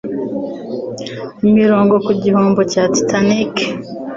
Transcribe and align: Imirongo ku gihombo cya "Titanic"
Imirongo 1.49 1.93
ku 2.05 2.11
gihombo 2.23 2.61
cya 2.71 2.83
"Titanic" 2.93 3.53